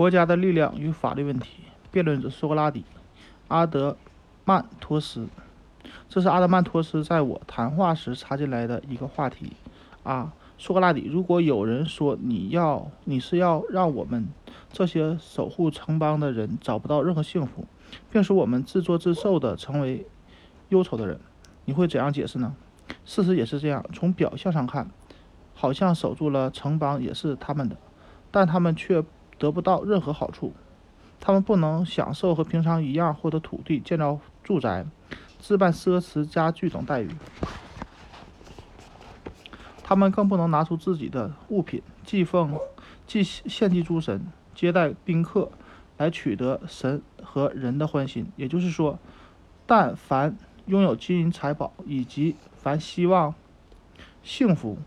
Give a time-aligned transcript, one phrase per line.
[0.00, 2.86] 国家的力量与法律问题，辩论者苏格拉底、
[3.48, 3.98] 阿德
[4.46, 5.28] 曼托斯。
[6.08, 9.52] 这是阿德曼托斯在我谈话时插进来的一个话题。
[10.02, 14.26] 啊，苏格拉底，如果有人说你要你是要让我们
[14.72, 17.66] 这些守护城邦的人找不到任何幸福，
[18.10, 20.06] 并使我们自作自受的成为
[20.70, 21.20] 忧愁的人，
[21.66, 22.56] 你会怎样解释呢？
[23.04, 23.84] 事实也是这样。
[23.92, 24.90] 从表象上看，
[25.52, 27.76] 好像守住了城邦也是他们的，
[28.30, 29.04] 但他们却
[29.40, 30.52] 得不到任何好处。
[31.18, 34.86] 他们不能享受和平常一样获得土地、建造住宅、
[35.40, 37.10] 置办奢侈家具等待遇。
[39.82, 42.56] 他们更不能拿出自己的物品祭奉、
[43.06, 44.24] 祭献祭诸神、
[44.54, 45.50] 接待宾客，
[45.98, 48.30] 来取得神和人的欢心。
[48.36, 48.98] 也就是说，
[49.66, 53.34] 但凡拥有金银财宝以及凡希望
[54.22, 54.78] 幸福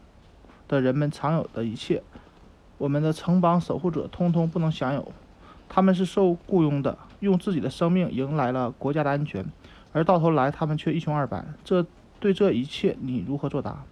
[0.68, 2.02] 的人们常有的一切，
[2.78, 5.12] 我们的城邦守护者通通不能享有。
[5.70, 9.44] 他们是受雇佣的，用自己的生命迎来了国家的安全，
[9.92, 11.44] 而到头来他们却一穷二白。
[11.64, 11.86] 这
[12.20, 13.84] 对这一切你如何作答？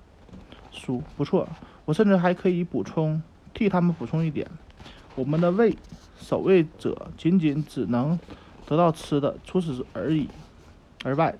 [0.72, 1.48] 叔不错，
[1.86, 3.22] 我甚至还可以补充，
[3.54, 4.48] 替他们补充一点：
[5.16, 5.76] 我们的卫
[6.20, 8.20] 守卫者仅仅只能
[8.68, 10.30] 得到吃的，除此而已。
[11.04, 11.36] 而外，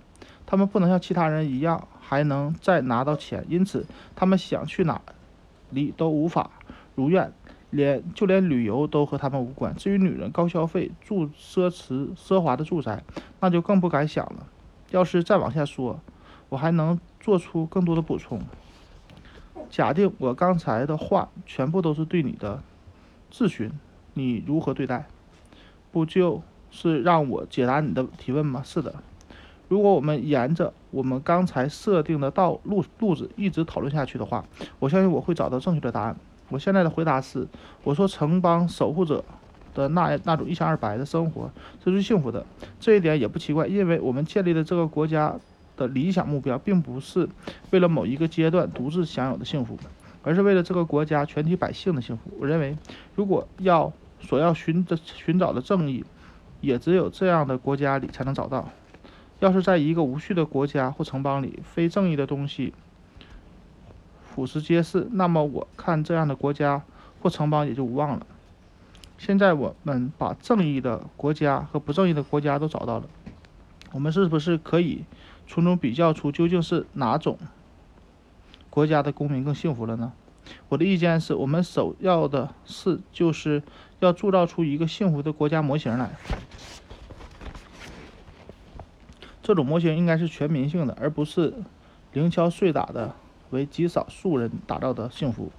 [0.46, 5.00] 他们不能像其他人一样还能再拿到钱，因此他们想去哪
[5.70, 6.50] 里都无法
[6.96, 7.32] 如愿，
[7.70, 9.76] 连就连旅游都和他们无关。
[9.76, 13.04] 至于女人高消费住奢侈奢华的住宅，
[13.40, 14.48] 那就更不敢想了。
[14.92, 16.00] 要是再往下说，
[16.50, 18.42] 我还能做出更多的补充。
[19.70, 22.62] 假定我刚才的话全部都是对你的
[23.30, 23.72] 质询，
[24.14, 25.08] 你如何对待？
[25.92, 28.62] 不就是让我解答你的提问吗？
[28.66, 28.96] 是的。
[29.70, 34.44] 如果我们沿着我们刚才设定的道路路子一直讨论下去的话，
[34.80, 36.18] 我相信我会找到正确的答案。
[36.52, 37.48] 我现在的回答是：
[37.84, 39.24] 我说城邦守护者
[39.74, 41.50] 的那那种一穷二白的生活
[41.84, 42.46] 是最幸福的。
[42.80, 45.36] 这一点也不奇怪，因为我们建立的这个国家。
[45.78, 47.28] 的理想目标并不是
[47.72, 49.76] 为了某一个阶段独自享有的幸福，
[50.22, 52.30] 而是为了这个国家全体百姓的幸福。
[52.40, 52.78] 我认为，
[53.16, 56.04] 如果要所要寻的寻找的正义，
[56.60, 58.70] 也只有这样的国家里才能找到。
[59.40, 62.74] 要是在一个无序的国家或城邦里，非正义的东西
[64.34, 66.82] 俯拾皆是，那么我看这样的国家
[67.22, 68.26] 或城邦也就无望了。
[69.18, 73.06] 现在我们把正义的国家和不正义的国家都找到了，
[73.92, 75.04] 我们是不是可以？
[75.48, 77.38] 从中比较出究竟是哪种
[78.70, 80.14] 国家的公民更幸福了呢？
[80.70, 83.62] 我的意见是我们首要的事就是
[84.00, 86.10] 要铸造出一个幸福的国家模型来。
[89.44, 91.54] 这种模型应该是全民性的，而不是
[92.14, 93.14] 零敲碎打的
[93.52, 95.52] 为极少数人打造的幸福。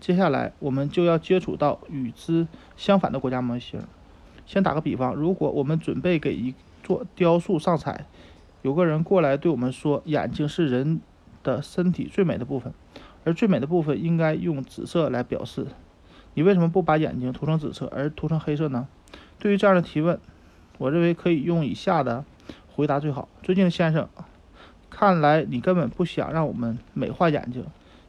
[0.00, 3.80] 接下来我们就要接触到与之相反的国家模型。
[4.44, 8.06] 先打个比方，如果我们准备给一座雕塑上彩。
[8.62, 11.00] 有个人过来对我们说：“眼睛是人
[11.44, 12.72] 的身体最美的部分，
[13.22, 15.68] 而最美的部分应该用紫色来表示。
[16.34, 18.88] 你为什么不把眼睛涂成紫色，而涂成黑色呢？”
[19.38, 20.18] 对于这样的提问，
[20.78, 22.24] 我认为可以用以下的
[22.74, 24.08] 回答最好：“尊敬的先生，
[24.98, 27.62] 看来你根本不想让我们美化眼睛，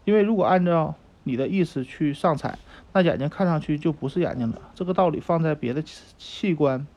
[0.06, 2.58] 因为如果按照你的意思去上彩，
[2.94, 4.62] 那眼睛看上去就不是眼睛了。
[4.74, 6.88] 这个道理放在别的器官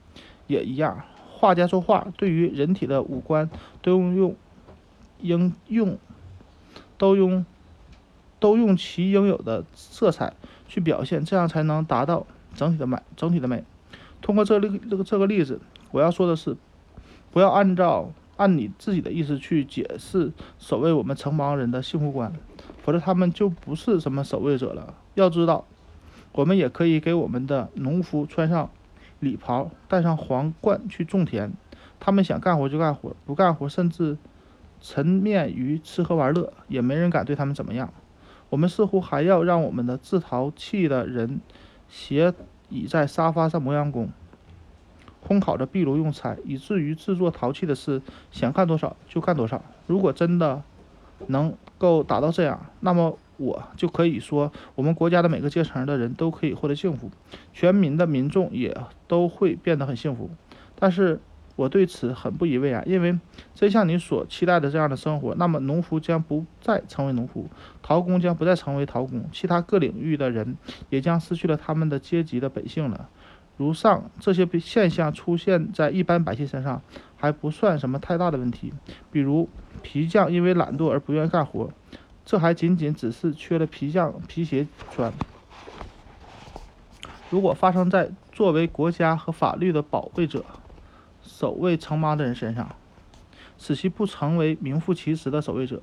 [0.46, 1.02] 也一样。”
[1.34, 3.50] 画家作画，对于人体的五官
[3.82, 4.36] 都用用
[5.18, 5.98] 应用
[6.96, 7.44] 都用
[8.38, 10.34] 都用其应有的色彩
[10.68, 12.96] 去表现，这样才能达到整体的美。
[13.16, 13.64] 整体的美。
[14.22, 16.56] 通过这例这个这个例子，我要说的是，
[17.32, 22.32] 不要按照按你自己的意思去解释守卫我们城邦人的幸福观，
[22.82, 24.94] 否则他们就不是什么守卫者了。
[25.12, 25.66] 要知道，
[26.32, 28.70] 我们也可以给我们的农夫穿上。
[29.18, 31.50] 礼袍，戴上皇冠去种田，
[32.00, 34.16] 他们想干活就干活，不干活甚至
[34.80, 37.92] 沉湎于吃喝玩乐，也没人敢对他们怎么样。
[38.48, 41.42] 我们似乎还要让我们的自淘气的人
[41.90, 42.32] 斜
[42.70, 44.08] 倚在沙发上磨洋工，
[45.26, 48.00] 烘烤着壁炉用餐，以至于制作陶器的事
[48.30, 49.62] 想干多少就干多少。
[49.86, 50.62] 如果真的
[51.26, 53.18] 能够达到这样，那么。
[53.40, 57.10] 我就可以说，我们国家的每个阶层的人都可以获得幸福，
[57.54, 58.76] 全民的民众也
[59.08, 60.28] 都会变得很幸福。
[60.78, 61.18] 但是
[61.56, 63.18] 我对此很不以为然，因为
[63.54, 67.48] 真像你所期待的这样的生活，那么农夫将不再成为农夫，
[67.80, 70.58] 陶工将不再成为陶工，其他各领域的人
[70.90, 73.08] 也将失去了他们的阶级的本性了。
[73.60, 76.80] 如上这些现象出现在一般百姓身上，
[77.14, 78.72] 还不算什么太大的问题，
[79.12, 79.50] 比如
[79.82, 81.70] 皮匠因为懒惰而不愿意干活。
[82.24, 85.12] 这还仅仅只是缺了皮匠皮鞋穿。
[87.28, 90.42] 如果发生在作为国家和法律的保卫者，
[91.22, 92.74] 守卫城邦的人身上，
[93.58, 95.82] 使其不成为名副其实的守卫者，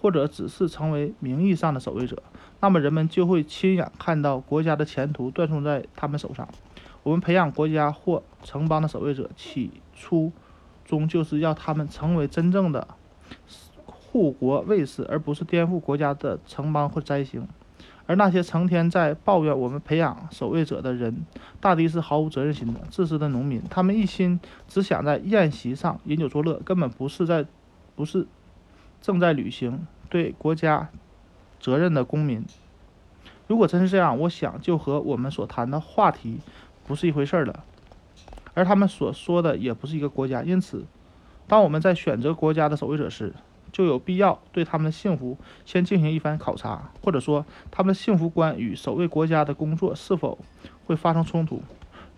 [0.00, 2.22] 或者只是成为名义上的守卫者，
[2.60, 6.48] 那么人们就会亲眼看到国家的前途断送在他们手上。
[7.02, 10.32] 我们培养国家或城邦的守卫者，起初
[10.84, 12.86] 终就是要他们成为真正的
[13.84, 17.46] 护国卫士，而不是颠覆国家的城邦或灾星。
[18.06, 21.24] 而那些成天在抱怨我们培养守卫者的人，
[21.60, 23.62] 大抵是毫无责任心的自私的农民。
[23.70, 27.46] 他们一心只想在宴席上饮酒作乐，根本不是在，
[27.94, 28.26] 不是
[29.00, 30.88] 正在履行对国家
[31.60, 32.44] 责任的公民。
[33.46, 36.40] 如果真是这样，我想就和我们所谈的话题
[36.90, 37.64] 不是一回事儿了。
[38.52, 40.42] 而他们所说的也不是一个国家。
[40.42, 40.84] 因此，
[41.46, 43.32] 当我们在选择国家的守卫者时，
[43.70, 50.36] 就有必要对他们的幸福先进行一番考察，或者说他们的幸福观与守卫国家的工作是否
[50.86, 51.62] 会发生冲突。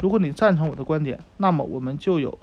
[0.00, 2.38] 如果你赞成我的观点，那么我们就有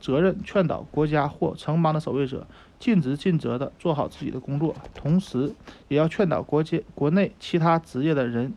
[0.00, 2.46] 责任劝导国家或城邦的守卫者
[2.80, 5.52] 尽职尽责地做好自己的工作，同时
[5.88, 8.54] 也要劝导国界国内其他职业的人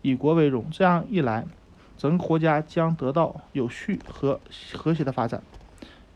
[0.00, 0.64] 以国为荣。
[0.70, 1.46] 这样一来，
[1.98, 4.40] 整个国家将得到有序和
[4.72, 5.42] 和谐的发展。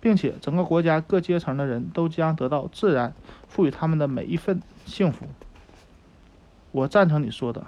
[0.00, 3.14] 并且整个国家各阶层的人都将得到自然
[3.46, 5.26] 赋予他们的每一份幸福。
[6.72, 7.64] 我赞成你说的。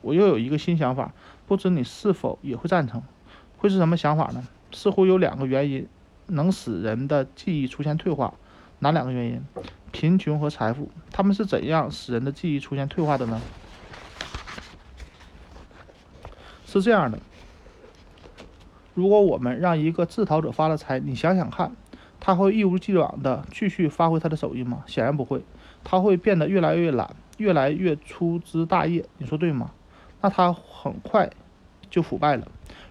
[0.00, 1.12] 我又有一个新想法，
[1.48, 3.02] 不知你是否也会赞成？
[3.56, 4.46] 会是什么想法呢？
[4.70, 5.88] 似乎有两个原因
[6.28, 8.34] 能使人的记忆出现退化。
[8.78, 9.44] 哪两个原因？
[9.90, 10.88] 贫穷和财富。
[11.10, 13.40] 他们是怎样使人的记忆出现退化的呢？
[16.64, 17.18] 是这样的。
[18.94, 21.72] 如果我们让一个自讨者发了财，你想想看，
[22.20, 24.84] 他会一如既往地继续发挥他的手艺吗？
[24.86, 25.42] 显然不会，
[25.82, 29.04] 他会变得越来越懒，越来越粗枝大叶。
[29.18, 29.72] 你说对吗？
[30.20, 31.28] 那他很快
[31.90, 32.46] 就腐败了。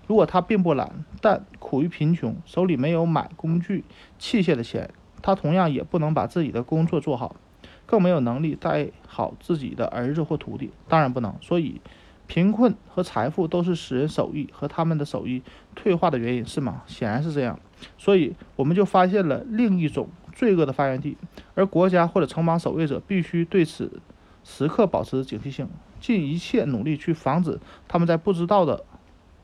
[0.06, 3.86] 如果他并不懒，但苦于贫穷，手里没有买工具
[4.20, 4.90] 器械的钱，
[5.22, 7.38] 他同样也不能把自己的工作做好，
[7.86, 10.72] 更没有能力带好自己的儿子或徒弟。
[10.90, 11.34] 当然不能。
[11.40, 11.80] 所以。
[12.26, 15.42] 贫困和财富都是使人手艺和他们的手艺
[15.76, 16.82] 退化的原因，是吗？
[16.88, 17.60] 显然是这样。
[17.98, 21.18] 所以我们就发现了另一种罪恶的发源地，
[21.54, 24.02] 而国家或者城邦守卫者必须对此
[24.44, 28.84] 时刻保持警惕性，尽一切努力去防止他们在不知道的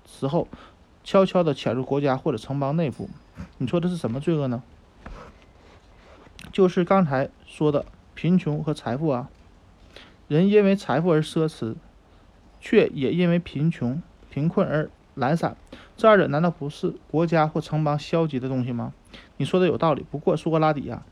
[0.06, 0.48] 时候
[1.04, 3.10] 悄悄地潜入国家或者城邦内部。
[3.58, 4.64] 你说的是什么罪恶呢？
[6.52, 7.86] 就是刚才说的
[8.16, 9.30] 贫穷和财富啊。
[10.28, 11.76] 人因为财富而奢侈。
[12.60, 15.56] 却也因为贫穷、贫困而懒散，
[15.98, 18.94] 这二者难道不是国家或城邦消极的东西吗？
[19.38, 20.06] 你说的有道理。
[20.10, 21.04] 不过苏格拉底呀，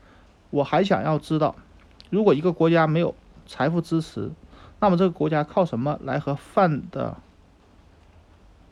[0.50, 1.56] 我还想要知道，
[2.10, 3.14] 如果一个国家没有
[3.46, 4.30] 财富支持，
[4.80, 7.16] 那么这个国家靠什么来和犯的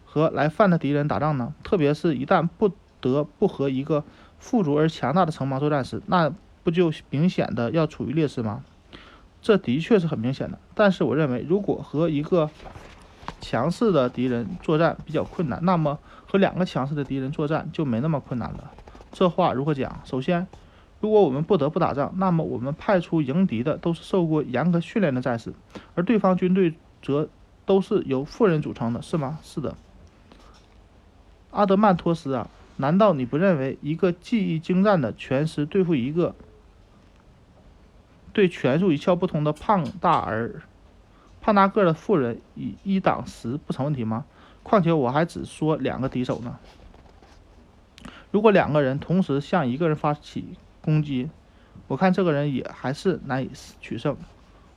[0.04, 1.54] 和来犯的敌人打仗呢？
[1.62, 2.70] 特别是一旦不
[3.00, 4.04] 得不和一个
[4.38, 6.32] 富足而强大的城邦作战时，那
[6.62, 8.64] 不就明显的要处于劣势吗？
[9.46, 12.50] 这的确是很明显的，但是我认为，如果和一个
[13.40, 18.72] 强势的敌人作战比较困难，那么和两个强势的敌人作战就没那么困难了。
[19.12, 20.00] 这话如何讲？
[20.04, 20.48] 首先，
[21.00, 25.52] 如果我们不得不打仗，那么我们派出迎敌的都是受过严格训练的战士，
[25.94, 27.28] 而对方军队则
[27.64, 29.38] 都是由富人组成的，是吗？
[29.44, 29.76] 是的。
[31.52, 36.34] 阿德曼托斯啊，难道你不认为一个技艺精湛的拳师对付一个？
[38.36, 40.60] 对拳术一窍不通的胖大儿、
[41.40, 44.26] 胖大个的妇人以一挡十不成问题吗？
[44.62, 46.58] 况且我还只说两个敌手呢。
[48.30, 50.48] 如果两个人同时向一个人发起
[50.82, 51.30] 攻击，
[51.88, 53.50] 我看这个人也还是难以
[53.80, 54.14] 取胜。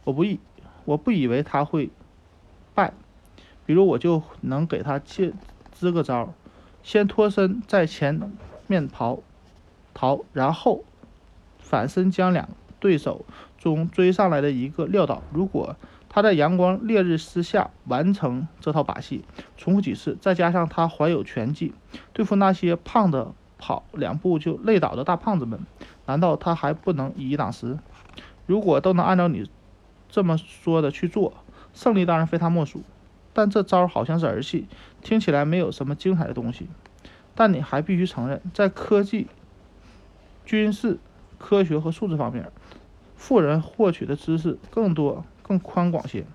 [0.06, 0.40] 我不以
[0.86, 1.90] 我不以为他会
[2.74, 2.94] 败。
[3.66, 5.34] 比如我就能给他借
[5.74, 6.34] 支个招：
[6.82, 8.32] 先脱身在前
[8.68, 9.20] 面跑
[9.94, 10.86] 逃，然后
[11.58, 12.48] 反身将两
[12.80, 13.26] 对手。
[13.60, 15.76] 中追上来的一个撂倒，如果
[16.08, 19.24] 他在阳光烈日之下完成这套把戏，
[19.58, 21.74] 重复几次，再加上他怀有拳技，
[22.14, 25.60] 对付那些胖的跑两步就累倒的大胖子们，
[26.08, 27.78] 难道他还不能以一挡十？
[28.48, 29.48] 如果都能按照你
[30.08, 31.34] 这么说的去做，
[31.74, 32.82] 胜利当然非他莫属。
[33.32, 34.68] 但这招好像是儿戏，
[35.02, 36.68] 听起来没有什么精彩的东西。
[37.36, 39.28] 但你还必须承认，在科技、
[40.46, 40.98] 军事、
[41.38, 42.52] 科学和数字方面。
[43.20, 46.26] 富人获取的知识更多、更宽广些，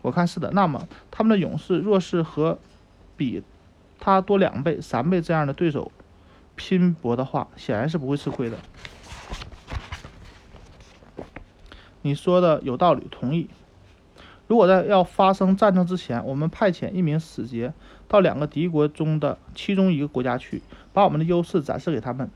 [0.00, 0.50] 我看是的。
[0.52, 2.58] 那么，他们的勇士若是和
[3.14, 3.42] 比
[4.00, 5.92] 他多两倍、三倍这样的对手
[6.56, 8.56] 拼搏的话，显然是不会吃亏的。
[12.00, 13.50] 你说的有道理，同意。
[14.48, 17.74] 如果在要发生战争之前，我们派遣一名使节
[18.08, 20.62] 到两个敌国中的其中一个国家去，
[20.94, 22.30] 把我们的优势展示给他们，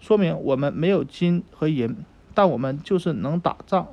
[0.00, 1.94] 说明我们没有金和银，
[2.34, 3.88] 但我们就是能打仗、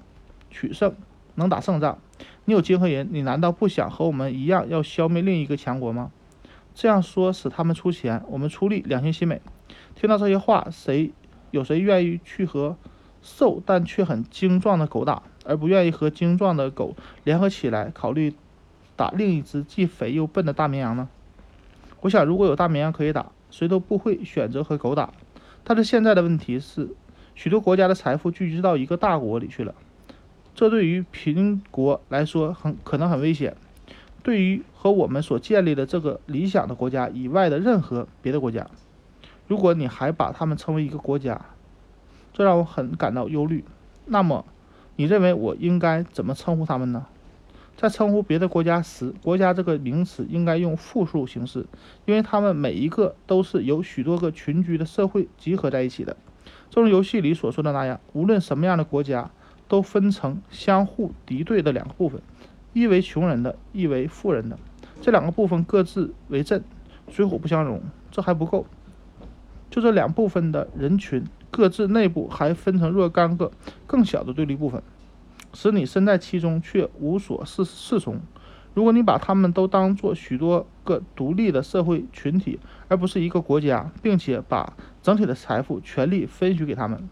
[0.49, 0.93] 取胜、
[1.35, 1.97] 能打胜仗。
[2.45, 6.11] 你有金和银，你难道不想和我们一样要消灭另一个强国吗？
[6.73, 9.41] 这样说使他们出钱，我们出力，两全其美。
[9.95, 11.11] 听到这些话，谁
[11.51, 12.77] 有谁愿意去和
[13.21, 18.33] 瘦但却很精壮的狗打，而不愿意和精壮的狗联合起来考虑
[18.95, 21.09] 打另一只既肥又笨的大绵羊呢？
[22.01, 25.11] 我想，如果有大绵羊可以打，谁都不会选择和狗打。
[25.65, 26.89] 但是现在的问题是，
[27.39, 29.73] 许多国家的财富聚集到一个大国里去了，
[30.53, 33.55] 这对于贫国来说很可能很危险。
[34.21, 38.69] 对于和我们所建立的这个理想的国家以外的任何别的国家，
[39.47, 41.45] 如果你还把他们称为一个国家，
[42.33, 43.63] 这让我很感到忧虑。
[44.03, 44.43] 那么，
[44.97, 47.07] 你认为我应该怎么称呼他们呢？
[47.77, 51.65] 在称呼别的国家时，“国家”这个名词应该用复数形式，
[52.03, 56.17] 因为他们每一个都是由许多个群居的社会集合在一起的。
[56.69, 59.31] 正如游戏里所说的那样，无论什么样的国家，
[59.67, 62.21] 都分成相互敌对的两个部分。
[62.73, 64.57] 一为穷人的，一为富人的，
[65.01, 66.63] 这两个部分各自为阵，
[67.09, 67.81] 水火不相容。
[68.11, 68.65] 这还不够，
[69.69, 73.51] 就这两部分的人群，各自内部还分成若干个
[73.85, 74.81] 更小的对立部分，
[75.53, 78.19] 使你身在其中却无所适适从。
[78.73, 87.09] 如果你把他们都当做许多个独立的社会群体，而不是一个国家，并且把整体的财富全力分许给他们，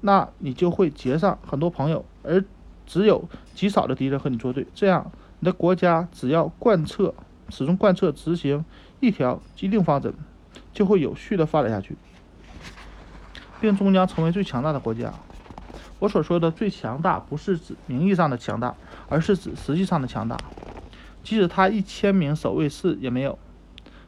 [0.00, 2.44] 那你就会结上很多朋友，而。
[2.86, 7.14] 只有极少的敌人和你作对，这样你的国家只要贯彻、
[7.48, 8.64] 始终贯彻执行
[8.98, 10.12] 一条既定方针，
[10.72, 11.96] 就会有序的发展下去，
[13.60, 15.14] 并终将成为最强大的国家。
[16.00, 18.74] 我所说的最强大，不是指名义上的强大，
[19.08, 20.36] 而是指实际上的强大。
[21.22, 23.38] 即使他一千名守卫士也没有，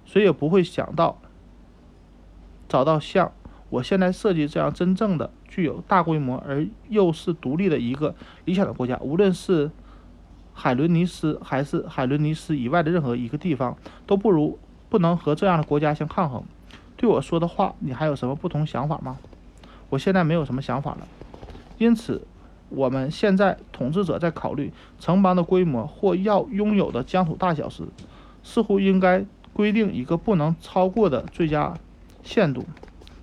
[0.05, 1.21] 谁也不会想到
[2.69, 3.33] 找到像。
[3.71, 8.15] 我现在设计这样真正的具有大规模而又是独立的一个
[8.45, 9.71] 理想的国家，无论是
[10.53, 13.75] 海伦尼斯还是海伦尼斯以外的任何一个地方，
[14.07, 14.59] 都不如
[14.91, 16.45] 不能和这样的国家相抗衡。
[16.99, 19.17] 对我说的话，你还有什么不同想法吗？
[19.89, 21.09] 我现在没有什么想法了。
[21.79, 22.27] 因此，
[22.75, 27.85] 我们现在统治者在考虑城邦的规模或要拥有的疆土大小时，
[28.43, 31.75] 似乎应该规定一个不能超过的最佳
[32.23, 32.65] 限度。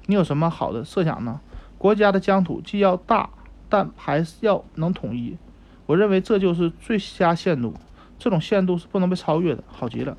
[0.05, 1.41] 你有什么好的设想呢？
[1.77, 3.29] 国家的疆土既要大，
[3.69, 5.37] 但还是要能统一。
[5.85, 7.73] 我认为这就是最佳限度，
[8.17, 9.63] 这种限度是不能被超越的。
[9.67, 10.17] 好极了。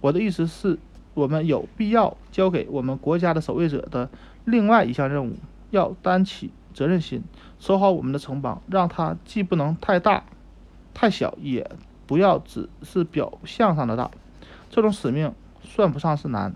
[0.00, 0.78] 我的意思是，
[1.14, 4.08] 我们有必要交给我们国家的守卫者的
[4.44, 5.34] 另外一项任务，
[5.70, 7.24] 要担起责任心，
[7.58, 10.22] 守好我们的城邦，让它既不能太大、
[10.94, 11.68] 太小，也
[12.06, 14.12] 不要只是表象上的大。
[14.70, 16.54] 这种使命算不上是难。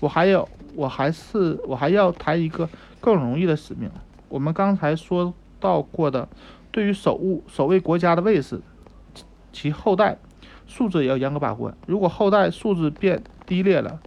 [0.00, 0.46] 我还有。
[0.74, 2.66] 我还是我还要谈一个
[2.98, 3.90] 更容易的使命。
[4.30, 6.26] 我们刚才说到过的，
[6.70, 8.62] 对于守护守卫国家的卫士，
[9.52, 10.16] 其后代
[10.66, 11.76] 素质也要严格把关。
[11.86, 14.00] 如果后代素质变低劣了，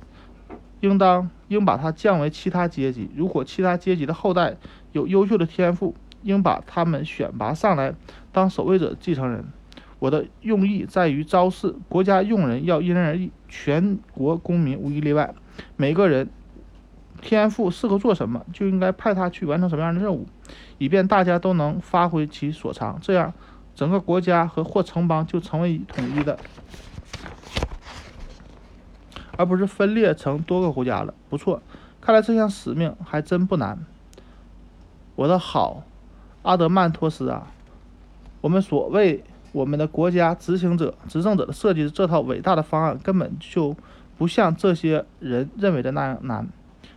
[0.79, 3.09] 应当应把他降为其他阶级。
[3.15, 4.55] 如果其他阶级的后代
[4.91, 7.93] 有优秀的天赋，应把他们选拔上来
[8.31, 9.45] 当守卫者继承人。
[9.99, 15.33] 我的用意在于昭示国家用人要因人而异，全国公民无一例外，
[15.75, 16.29] 每个人。
[17.21, 20.27] 天赋适合做什么，就应该派他去完成什么样的任务，
[20.77, 23.33] 以便大家都能发挥其所长，这样
[23.73, 26.37] 整个国家和或城邦就成为统一的，
[29.37, 31.13] 而不是分裂成多个国家了。
[31.29, 31.61] 不错，
[32.01, 33.77] 看来这项使命还真不难。
[35.15, 35.83] 我的好
[36.43, 37.51] 阿德曼托斯啊，
[38.41, 43.75] 我们所谓我们的国家执行者、执政者的设计的这套伟大的方案，根本就
[44.17, 46.47] 不像这些人认为的那样难。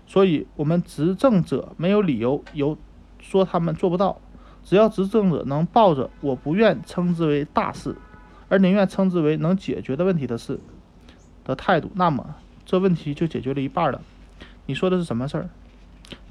[0.06, 2.76] 所以，我们执政者没有理由有
[3.20, 4.18] 说他们做不到。
[4.64, 7.96] 只要执政者能抱着“我不愿称之为大事，
[8.48, 10.60] 而宁愿称之为能解决的问题的事”
[11.48, 14.00] 的态度，那么这问题就解决了一半了。
[14.66, 15.50] 你说的是什么事儿？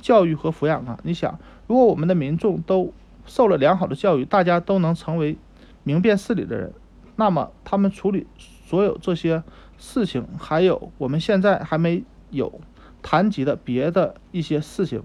[0.01, 0.97] 教育和抚养啊！
[1.03, 2.93] 你想，如果我们的民众都
[3.25, 5.35] 受了良好的教育，大家都能成为
[5.83, 6.71] 明辨事理的人，
[7.17, 9.43] 那么他们处理所有这些
[9.77, 12.61] 事情，还有我们现在还没有。
[13.03, 15.01] 谈及的别的一些事情，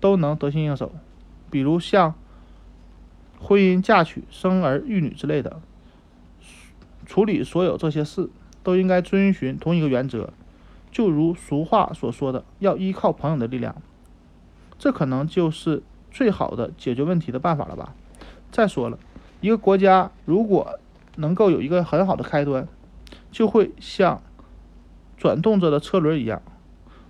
[0.00, 0.90] 都能得心应手，
[1.50, 2.14] 比如像
[3.38, 5.60] 婚姻嫁娶、生儿育女之类的。
[7.04, 8.30] 处理所有这些事，
[8.62, 10.32] 都应该遵循同一个原则，
[10.90, 13.74] 就如俗话所说的，要依靠朋友的力量。
[14.78, 17.94] 这可能就是最好的解决问题的办法了吧？
[18.50, 18.98] 再说了，
[19.40, 20.78] 一个国家如果
[21.16, 22.66] 能够有一个很好的开端，
[23.30, 24.22] 就会像
[25.16, 26.42] 转动着的车轮一样，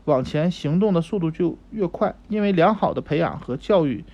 [0.04, 2.14] 往前行动的速度就越快。
[2.28, 4.04] 因为良好的培养和教育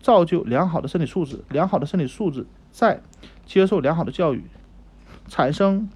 [0.00, 3.00] 造就良好的身体素质，良好的身体素质再
[3.44, 4.44] 接受良好的教育，
[5.28, 5.88] 产生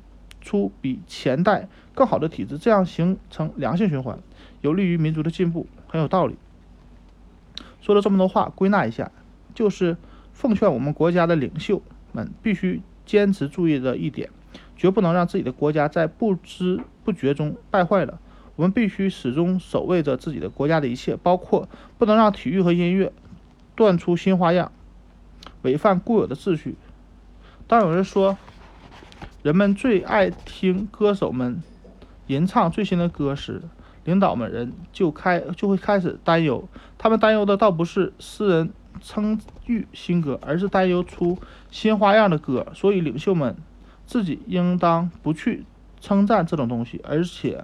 [0.47, 4.21] 出比前代更好的体制，这样形成良性循环，
[4.61, 6.37] 有利于民族的进步，很有道理。
[7.81, 9.11] 说了这么多话，归纳一下，
[9.55, 9.97] 就是
[10.33, 14.31] 奉劝我们国家的领袖们必须坚持注意的一点，
[14.77, 18.21] 绝不能让自己的国家在不知不觉中败坏了。
[18.55, 23.13] 我们必须始终守卫着自己的国家的一切，包括不能让体育和音乐
[23.75, 24.73] 断出新花样，
[25.63, 26.77] 违反固有的秩序。
[27.67, 28.39] 当有人说
[29.47, 31.63] 人们最爱听歌手们
[32.27, 33.63] 吟唱最新的歌时，
[34.03, 41.39] 领导们人就开就会开始担忧，他们担忧的倒不是诗人称誉新歌，而是担忧出
[41.71, 42.67] 新花样的歌。
[42.75, 43.57] 所以领袖们
[44.05, 45.65] 自己应当不去
[46.01, 47.63] 称赞这种东西，而且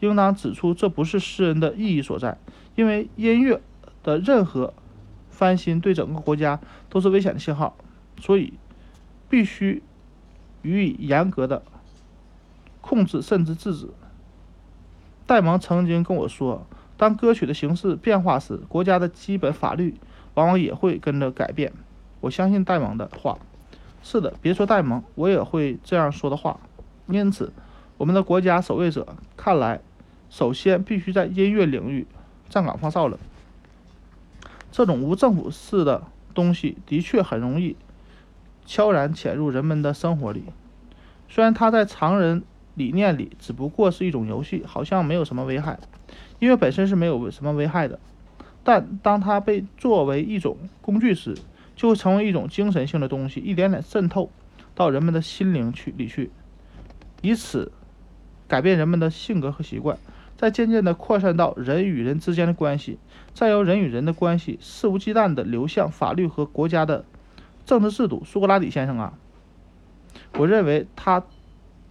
[0.00, 2.38] 应当指出这不是诗人的意义所在。
[2.74, 3.60] 因为音乐
[4.02, 4.72] 的任何
[5.28, 6.58] 翻新对整个国家
[6.88, 7.76] 都是危险的信号，
[8.18, 8.54] 所以
[9.28, 9.82] 必须
[10.62, 11.62] 予以严格的
[12.80, 13.88] 控制甚至制止。
[15.26, 19.94] 戴蒙曾经跟我说，当歌曲的形式变化时，国家的基本法律
[20.34, 21.72] 往往也会跟着改变。
[22.20, 23.38] 我相信戴蒙的话。
[24.00, 26.60] 是的，别说戴蒙，我也会这样说的话。
[27.08, 27.52] 因此，
[27.96, 29.80] 我们的国家守卫者看来，
[30.30, 32.06] 首先必须在音乐领域
[32.48, 33.18] 站岗放哨了。
[34.70, 37.76] 这种无政府式的东西的确很容易
[38.68, 40.44] 悄然潜入人们的生活里，
[41.28, 42.44] 虽然它在常人。
[42.74, 45.80] 理念里只不过是一种游戏，好像没有什么危害。
[46.38, 47.98] 音乐本身是没有什么危害的，
[48.62, 51.36] 但当它被作为一种工具时，
[51.74, 54.30] 就会成为一种精神性的东西，一点点渗透
[54.76, 56.30] 到人们的心灵去里去，
[57.20, 57.72] 以此
[58.46, 59.98] 改变人们的性格和习惯，
[60.36, 63.00] 再渐渐地扩散到人与人之间的关系，
[63.34, 67.04] 再由人与人的关系肆无忌惮地流向法律和国家的
[67.68, 68.24] 政治制度。
[68.24, 69.12] 苏格拉底先生啊，
[70.32, 71.22] 我认为他。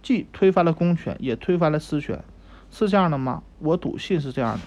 [0.00, 2.22] 既推翻了公权，也推翻了私权，
[2.70, 3.42] 是这样的吗？
[3.58, 4.60] 我笃信是这样的。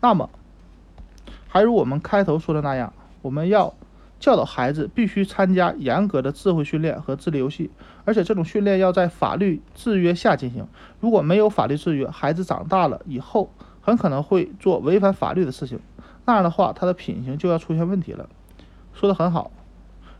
[0.00, 0.28] 那么，
[1.48, 3.74] 还如我们开头说的那样，我们要
[4.20, 7.70] 教导孩子必须参加严格的智慧训练和智力游戏，
[8.04, 10.68] 而且这种训练要在法律制约下进行。
[11.00, 15.80] 如果没有法律制约，孩子长大了以后很可能会做违反法律的事情，
[16.28, 18.28] 那样的话，他的品行就要出现问题了。
[18.92, 19.50] 说的很好。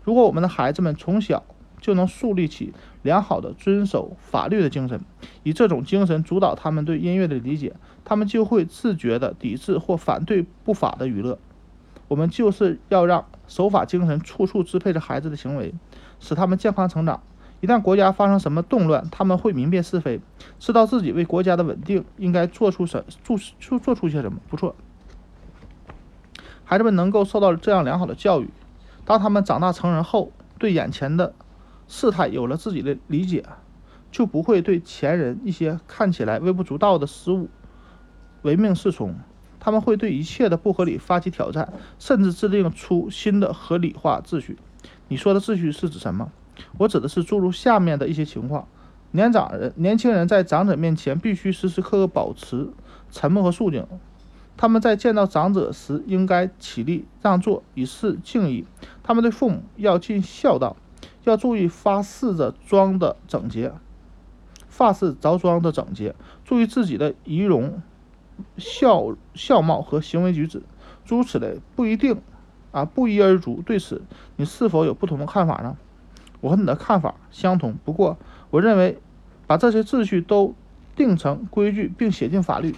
[0.03, 1.45] 如果我们的孩子们从小
[1.83, 5.03] 就能树立起良好的遵守法律的精神，
[5.43, 7.75] 以这种精神主导他们对音乐的理解，
[8.07, 11.39] 他们就会自觉地抵制或反对不法的娱乐。
[12.09, 15.75] 我们就是要让守法精神处处支配着孩子的行为，
[16.21, 17.23] 使他们健康成长。
[17.61, 20.23] 一旦国家发生什么动乱，他们会明辨是非，
[20.59, 24.39] 知道自己为国家的稳定应该做出什做做做出些什么。
[24.49, 24.75] 不错，
[26.71, 28.51] 孩子们能够受到这样良好的教育。
[29.07, 31.33] 当他们长大成人后，对眼前的
[31.87, 33.43] 事态有了自己的理解，
[34.13, 37.49] 就不会对前人一些看起来微不足道的失误
[38.43, 39.15] 唯命是从。
[39.59, 44.59] 他们会对一切的不合理发起挑战，甚至制定出新的合理化秩序。
[45.09, 46.31] 你说的秩序是指什么？
[46.77, 48.69] 我指的是诸如下面的一些情况：
[49.13, 52.69] 年长人、年轻人在长者面前必须时时刻刻保持
[53.11, 53.87] 沉默和肃静。
[54.59, 58.67] 他们在见到长者时，应该起立让座，以示敬意。
[59.05, 60.77] 他们对父母要尽孝道，
[61.23, 63.73] 要注意发饰着装的整洁，
[64.69, 67.81] 发饰着装的整洁，注意自己的仪容、
[68.57, 70.65] 笑笑貌和行为举止，
[71.05, 72.21] 诸如此类，不一定
[72.73, 73.63] 啊，不一而足。
[73.65, 74.03] 对此，
[74.35, 75.77] 你是否有不同的看法呢？
[76.41, 78.19] 我和你的看法相同，不过
[78.51, 78.99] 我认为，
[79.47, 80.53] 把这些秩序都
[80.97, 82.75] 定成规矩，并写进法律。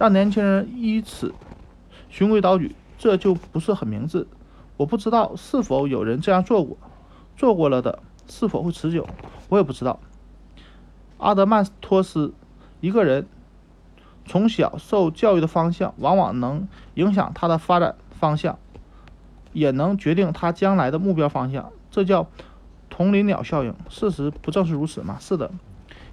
[0.00, 1.34] 让年轻人依此
[2.08, 4.26] 循规蹈矩，这就不是很明智。
[4.78, 6.78] 我不知道是否有人这样做过，
[7.36, 9.06] 做过了的是否会持久，
[9.50, 10.00] 我也不知道。
[11.18, 12.32] 阿德曼托斯，
[12.80, 13.26] 一个人
[14.24, 18.58] 从小受教育的方向，往往能影响他的发展方向，
[19.52, 21.70] 也能决定他将来的目标方向。
[21.90, 22.26] 这叫
[22.88, 23.74] 同林鸟效应。
[23.90, 25.18] 事实不正是如此吗？
[25.20, 25.50] 是的，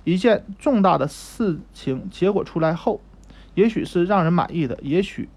[0.03, 2.99] 一件重大的事情结果出来后。
[3.57, 5.27] 也许是让人满意的，也许，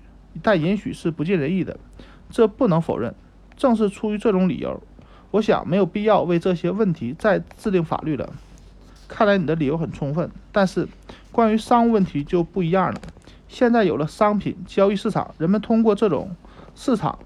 [0.43, 1.79] 但也许是不尽人意的，
[2.29, 3.15] 这不能否认。
[3.57, 4.83] 正是出于这种理由，
[5.31, 8.31] 我想没有必要为这些问题再制定法律了。
[9.09, 10.87] 看来你的理由很充分，但是
[11.33, 13.01] 关于商务问题就不一样了。
[13.49, 16.37] 现在有了商品交易市场，人们通过这种
[16.75, 17.19] 市场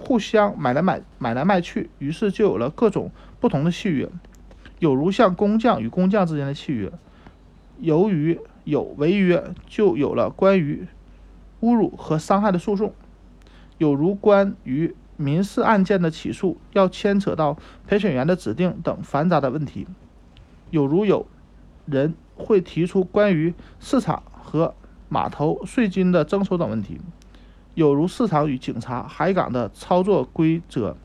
[0.00, 4.08] 互相买来买买来卖去，于是就有了各种不同的契约，
[4.80, 6.90] 有如像工匠与工匠之间的契约。
[7.78, 10.88] 由于有违约，就有了关于
[11.60, 12.92] 侮辱和伤害的诉讼，
[13.78, 19.86] 有如关于民事案件的起诉，要牵扯到陪审员的指定等繁杂的问题，
[20.70, 21.28] 有如有
[21.84, 24.74] 人会提出关于市场和
[25.08, 27.00] 码头税金的征收等问题，
[27.74, 30.96] 有如市场与警察、海港的操作规则，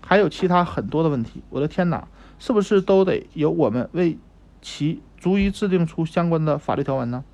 [0.00, 1.42] 还有其他很多的问题。
[1.50, 2.06] 我的天哪，
[2.38, 4.16] 是不是都得由我们为
[4.62, 5.02] 其？
[5.18, 7.24] 逐一制定出相关的法律条文呢？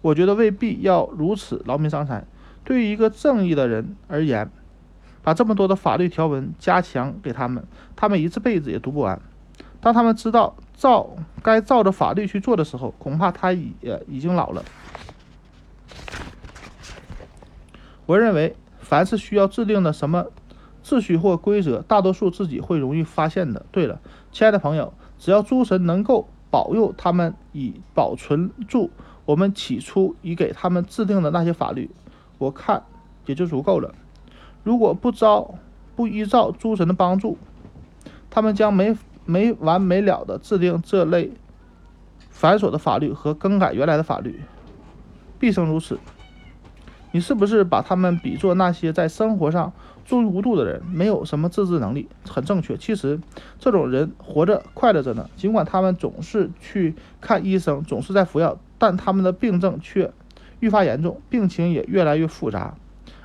[0.00, 2.24] 我觉得未必要如此劳民伤财。
[2.64, 4.48] 对于一个正义的人而言，
[5.24, 7.64] 把这么多的法律条文加强给他们，
[7.96, 9.20] 他们一辈子也读不完。
[9.80, 11.10] 当他们知道照
[11.42, 14.64] 该照着法律去做的时候，恐怕他也已经老了。
[18.06, 20.26] 我认为，凡是需要制定的什么
[20.84, 23.66] 秩序或规则，大多数自己会容易发现的。
[23.72, 26.28] 对了，亲爱的朋友，只要诸神能够。
[26.50, 28.90] 保佑他们以保存住
[29.24, 31.90] 我们起初已给他们制定的那些法律，
[32.38, 32.82] 我看
[33.26, 33.94] 也就足够了。
[34.64, 35.54] 如果不招
[35.94, 37.36] 不依照诸神的帮助，
[38.30, 41.32] 他们将没没完没了的制定这类
[42.30, 44.40] 繁琐的法律和更改原来的法律，
[45.38, 45.98] 毕生如此。
[47.12, 49.72] 你是不是把他们比作那些在生活上？
[50.08, 52.78] 纵欲无度的人没有什么自制能力，很正确。
[52.78, 53.20] 其实，
[53.58, 55.28] 这种人活着快乐着呢。
[55.36, 60.10] 尽管他们总是去看医生，总是在服药，但他们的病症却
[60.60, 62.74] 愈发严重，病情也越来越复杂。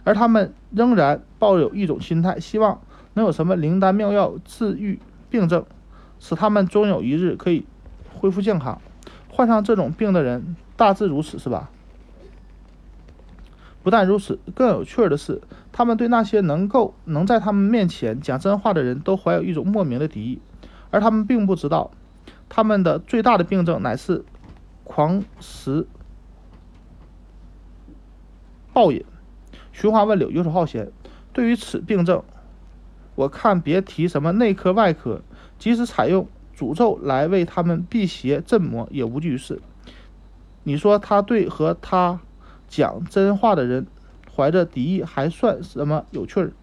[0.03, 2.81] 而他们仍然抱有一种心态，希望
[3.13, 5.65] 能有什么灵丹妙药治愈病症，
[6.19, 7.65] 使他们终有一日可以
[8.13, 8.81] 恢复健康。
[9.29, 11.69] 患上这种病的人大致如此，是吧？
[13.83, 15.41] 不但如此，更有趣的是，
[15.73, 20.41] 他们对那些能够能在他们面前讲真话的人都怀有一种莫名的敌意，
[20.89, 21.91] 而他们并不知道，
[22.47, 24.23] 他们的最大的病症乃是
[24.85, 25.85] 狂食
[28.71, 29.03] 暴饮、
[29.73, 30.89] 寻花问柳、游手好闲。
[31.33, 32.23] 对于此病症，
[33.15, 35.21] 我看别提什么内科外科，
[35.59, 39.61] 即使采用诅咒来为他们辟邪镇魔，也无济于事。
[40.63, 42.21] 你说他对和他？
[42.75, 43.86] 讲真话的人
[44.36, 46.53] 怀着敌意还算什么有趣儿？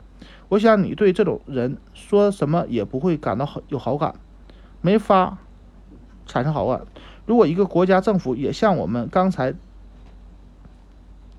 [0.49, 4.17] 我想你对这种人说什么也不会感到好有好感，
[4.81, 5.39] 没法
[6.27, 6.85] 产生好感。
[7.27, 9.55] 如果一个国家政府也像我们刚才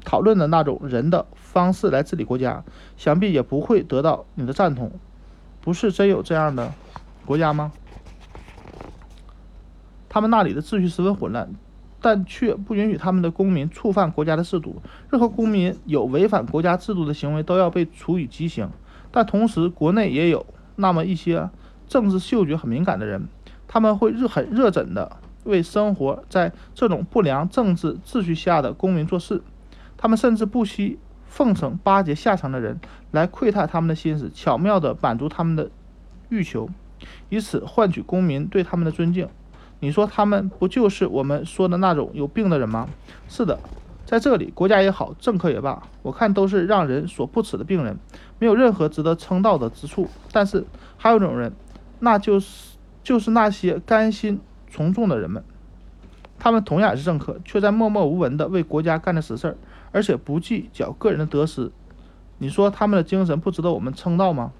[0.05, 2.63] 讨论的那种人的方式来治理国家，
[2.95, 4.93] 想必也不会得到你的赞同。
[5.59, 6.73] 不是真有这样的
[7.25, 7.73] 国家吗？
[10.07, 11.53] 他们那里的秩序十分混乱。
[12.01, 14.81] 但却不允许他们的公民触犯国家的制度。
[15.11, 18.69] 任何公民有违反国家制度的行为，都要被处以极刑。
[19.11, 20.45] 但同时，国内也有
[20.77, 21.49] 那么一些
[21.87, 23.27] 政治嗅觉很敏感的人，
[23.67, 29.43] 他们会热很热忱的为生活在这种不良政治秩序下的公民做事。
[29.97, 32.79] 他们甚至不惜奉承巴结下层的人，
[33.11, 35.69] 来窥探他们的心思，巧妙地满足他们的
[36.29, 36.69] 欲求，
[37.29, 39.27] 以此换取公民对他们的尊敬。
[39.81, 42.87] 你说他们不就是我们说的那种有病的人吗？
[43.27, 43.59] 是的，
[44.05, 47.97] 在这里，国家也好，政客也罢，我看都是让人所不齿的病人，
[48.37, 50.07] 没有任何值得称道的之处。
[50.31, 50.63] 但是
[50.97, 51.51] 还有一种人，
[51.99, 54.39] 那就是就是那些甘心
[54.69, 55.43] 从众的人们，
[56.37, 59.57] 他们同样也是政客，却在默默无闻地为国家干着实事儿，
[59.91, 61.71] 而且不计较个人的得失。
[62.37, 64.51] 你说他们的精神不值得我们称道吗？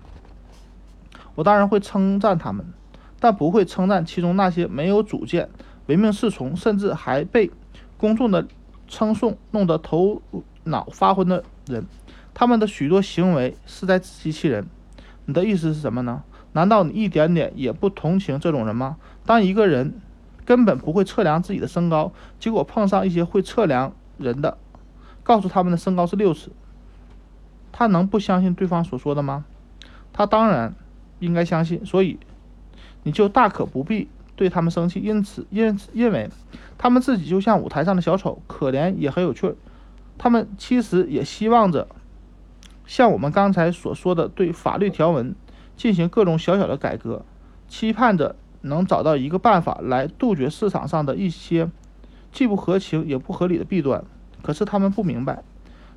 [1.35, 2.65] 我当然会称赞他们。
[3.21, 5.47] 但不会称赞其中那些没有主见、
[5.85, 7.51] 唯命是从，甚至还被
[7.95, 8.47] 公众的
[8.87, 10.23] 称颂弄得头
[10.63, 11.85] 脑发昏的人。
[12.33, 14.65] 他们的许多行为是在自欺欺人。
[15.25, 16.23] 你的意思是什么呢？
[16.53, 18.97] 难道你一点点也不同情这种人吗？
[19.23, 19.93] 当一个人
[20.43, 24.57] 根本不会测量自己的身高，结果碰上一些会测量人的，
[25.21, 26.49] 告诉他们的身高是六尺，
[27.71, 29.45] 他能不相信对方所说的吗？
[30.11, 30.73] 他当然
[31.19, 31.85] 应该相信。
[31.85, 32.17] 所以。
[33.03, 36.29] 你就大可不必对他们生气，因此，因因为
[36.77, 39.55] 他们自己就像舞台上的小丑，可怜也很有趣。
[40.17, 41.87] 他们其实也希望着
[42.85, 45.35] 像我们刚才所说的，对法律条文
[45.75, 47.25] 进行各种小小的改革，
[47.67, 51.69] 期盼着能找到一个办法来杜绝市场上的一些
[52.31, 54.03] 既不合情也不合理的弊端。
[54.43, 55.43] 可是他们不明白，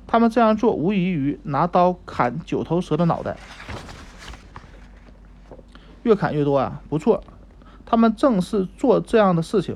[0.07, 3.37] 他们这样做无异于拿刀砍九头蛇的脑袋。
[6.05, 7.23] 越砍越多啊，不错，
[7.83, 9.75] 他们正是做这样的事情，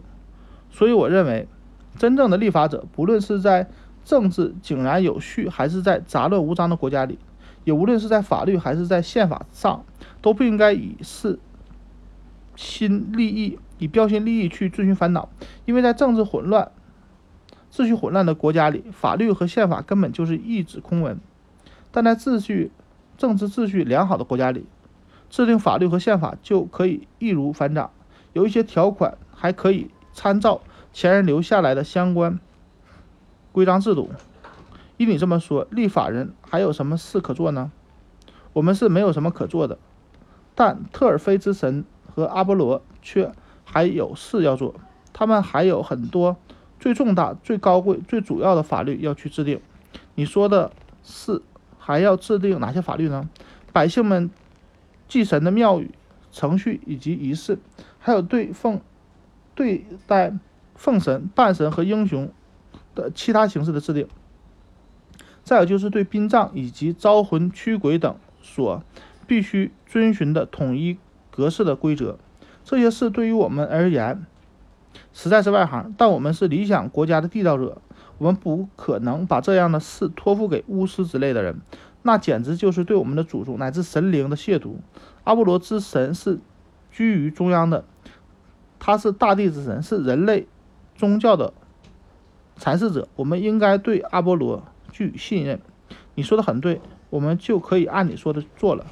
[0.70, 1.48] 所以我认为，
[1.98, 3.68] 真正的立法者，不论是在
[4.06, 7.18] 政治井然有序，还是在杂乱无章的国家里，
[7.64, 9.84] 也无论是在法律还是在宪法上，
[10.22, 11.40] 都不应该以私
[12.56, 15.30] 心利益、以标新立异去遵循烦恼，
[15.66, 16.72] 因为在政治混乱、
[17.72, 21.16] 秩序混乱的国家里，法律和宪法根本就是一纸空文；
[21.92, 22.72] 但在秩序、
[23.18, 24.68] 政治秩序良好的国家里，
[25.30, 27.92] 制定法律和宪法就可以易如反掌，
[28.34, 30.62] 有一些条款还可以参照
[30.92, 32.40] 前人留下来的相关
[33.52, 34.10] 规章制度。
[34.98, 37.72] 依你这么说，立法人还有什么事可做呢？
[38.54, 39.78] 我们是没有什么可做的，
[40.56, 43.32] 但特尔菲之神和阿波罗却
[43.64, 44.76] 还有事要做。
[45.14, 46.38] 他们还有很多
[46.80, 49.62] 最重大、最高贵、最主要的法律要去制定。
[50.16, 50.72] 你说的
[51.04, 51.42] 是
[51.78, 53.30] 还要制定哪些法律呢？
[53.72, 54.30] 百姓们
[55.10, 55.92] 祭神的庙宇、
[56.32, 57.60] 程序以及仪式，
[58.00, 58.80] 还有对奉
[59.54, 60.32] 对待
[60.76, 62.32] 奉神、半神和英雄
[62.96, 64.08] 的其他形式的制定。
[65.44, 68.84] 再有就是对殡葬以及招魂驱鬼等所
[69.26, 71.00] 必须遵循的统一
[71.32, 72.20] 格式的规则，
[72.64, 74.26] 这些事对于我们而言
[75.12, 75.94] 实在是外行。
[75.98, 77.82] 但我们是理想国家的缔造者，
[78.20, 81.60] 我们不可能把这样的事托付给巫师之类的人，
[82.02, 84.76] 那简直就是对我们的祖宗乃至神灵的亵渎。
[85.24, 86.40] 阿波罗之神是
[86.92, 87.86] 居于中央的，
[88.80, 90.48] 他是大地之神，是人类
[90.96, 91.54] 宗教的
[92.58, 94.64] 阐释者，我们应该对阿波罗。
[94.92, 95.62] 具信任，
[96.16, 96.82] 你说的很对，
[97.12, 98.88] 我们就可以按你说的做了。